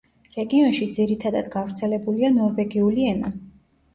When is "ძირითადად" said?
0.95-1.51